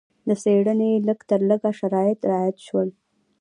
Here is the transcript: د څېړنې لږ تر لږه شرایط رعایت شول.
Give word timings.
د 0.27 0.29
څېړنې 0.41 0.91
لږ 1.07 1.19
تر 1.29 1.39
لږه 1.49 1.71
شرایط 1.79 2.19
رعایت 2.29 2.57
شول. 2.67 2.89